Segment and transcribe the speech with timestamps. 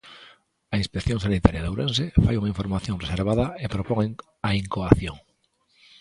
[0.73, 4.05] A Inspección Sanitaria de Ourense fai unha información reservada e propón
[4.47, 5.15] a incoación.